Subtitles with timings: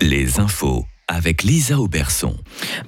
[0.00, 2.36] Les infos avec Lisa Auberson.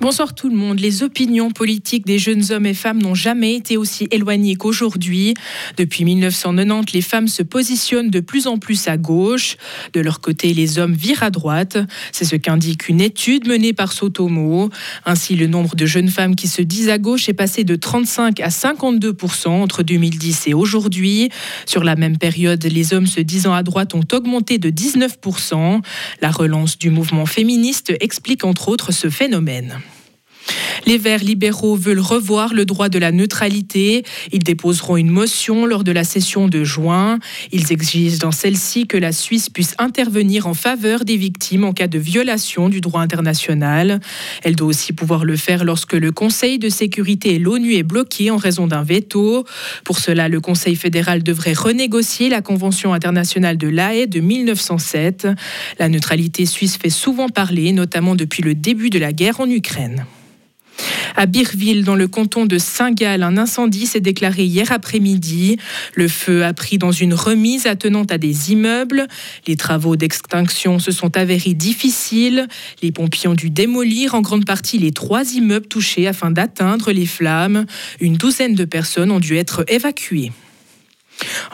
[0.00, 0.78] Bonsoir tout le monde.
[0.78, 5.34] Les opinions politiques des jeunes hommes et femmes n'ont jamais été aussi éloignées qu'aujourd'hui.
[5.76, 9.56] Depuis 1990, les femmes se positionnent de plus en plus à gauche.
[9.92, 11.78] De leur côté, les hommes virent à droite.
[12.12, 14.70] C'est ce qu'indique une étude menée par Sotomo.
[15.04, 18.38] Ainsi, le nombre de jeunes femmes qui se disent à gauche est passé de 35
[18.38, 21.28] à 52% entre 2010 et aujourd'hui.
[21.66, 25.18] Sur la même période, les hommes se disant à droite ont augmenté de 19
[26.20, 29.80] La relance du mouvement féministe explique entre autres ce phénomène.
[30.86, 34.04] Les Verts libéraux veulent revoir le droit de la neutralité.
[34.32, 37.18] Ils déposeront une motion lors de la session de juin.
[37.52, 41.86] Ils exigent dans celle-ci que la Suisse puisse intervenir en faveur des victimes en cas
[41.86, 44.00] de violation du droit international.
[44.42, 48.30] Elle doit aussi pouvoir le faire lorsque le Conseil de sécurité et l'ONU est bloqué
[48.30, 49.44] en raison d'un veto.
[49.84, 55.28] Pour cela, le Conseil fédéral devrait renégocier la Convention internationale de l'AE de 1907.
[55.78, 60.06] La neutralité suisse fait souvent parler, notamment depuis le début de la guerre en Ukraine.
[61.14, 65.58] À Birville, dans le canton de Saint-Gall, un incendie s'est déclaré hier après-midi.
[65.94, 69.06] Le feu a pris dans une remise attenante à des immeubles.
[69.46, 72.46] Les travaux d'extinction se sont avérés difficiles.
[72.82, 77.06] Les pompiers ont dû démolir en grande partie les trois immeubles touchés afin d'atteindre les
[77.06, 77.66] flammes.
[78.00, 80.32] Une douzaine de personnes ont dû être évacuées.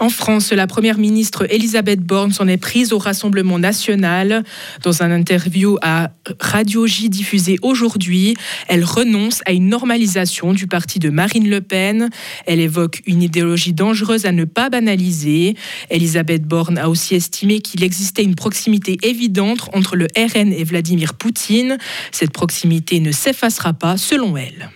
[0.00, 4.44] En France, la première ministre Elisabeth Borne s'en est prise au Rassemblement national.
[4.84, 8.36] Dans un interview à Radio J diffusé aujourd'hui,
[8.68, 12.10] elle renonce à une normalisation du parti de Marine Le Pen.
[12.46, 15.56] Elle évoque une idéologie dangereuse à ne pas banaliser.
[15.90, 21.14] Elisabeth Borne a aussi estimé qu'il existait une proximité évidente entre le RN et Vladimir
[21.14, 21.76] Poutine.
[22.12, 24.70] Cette proximité ne s'effacera pas selon elle.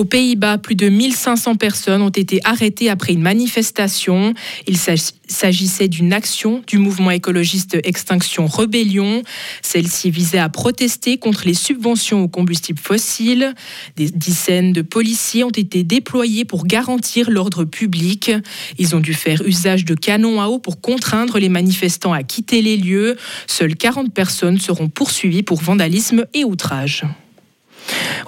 [0.00, 4.32] Aux Pays-Bas, plus de 1500 personnes ont été arrêtées après une manifestation.
[4.66, 9.22] Il s'agissait d'une action du mouvement écologiste Extinction Rebellion.
[9.60, 13.54] Celle-ci visait à protester contre les subventions aux combustibles fossiles.
[13.96, 18.32] Des dizaines de policiers ont été déployés pour garantir l'ordre public.
[18.78, 22.62] Ils ont dû faire usage de canons à eau pour contraindre les manifestants à quitter
[22.62, 23.16] les lieux.
[23.46, 27.04] Seules 40 personnes seront poursuivies pour vandalisme et outrage.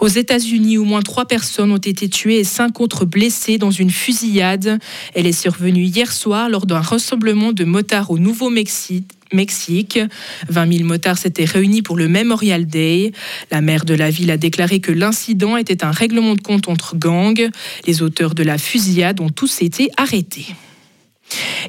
[0.00, 3.90] Aux États-Unis, au moins trois personnes ont été tuées et cinq autres blessées dans une
[3.90, 4.78] fusillade.
[5.14, 9.06] Elle est survenue hier soir lors d'un rassemblement de motards au Nouveau-Mexique.
[9.32, 9.98] Mexique.
[10.48, 13.12] 20 000 motards s'étaient réunis pour le Memorial Day.
[13.50, 16.96] La maire de la ville a déclaré que l'incident était un règlement de compte entre
[16.96, 17.48] gangs.
[17.86, 20.46] Les auteurs de la fusillade ont tous été arrêtés.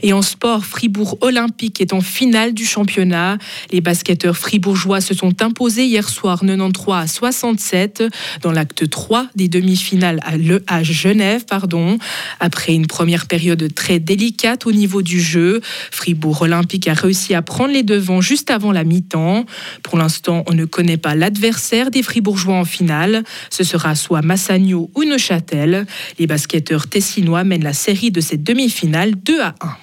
[0.01, 3.37] Et en sport, Fribourg Olympique est en finale du championnat.
[3.71, 8.03] Les basketteurs fribourgeois se sont imposés hier soir 93 à 67
[8.41, 10.19] dans l'acte 3 des demi-finales
[10.67, 11.45] à, Genève.
[11.45, 11.97] Pardon.
[12.39, 15.61] Après une première période très délicate au niveau du jeu,
[15.91, 19.45] Fribourg Olympique a réussi à prendre les devants juste avant la mi-temps.
[19.83, 23.23] Pour l'instant, on ne connaît pas l'adversaire des Fribourgeois en finale.
[23.49, 25.85] Ce sera soit Massagno ou Neuchâtel.
[26.19, 29.82] Les basketteurs tessinois mènent la série de cette demi-finale 2 à 1.